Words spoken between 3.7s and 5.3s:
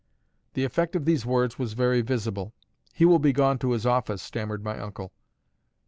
office," stammered my uncle.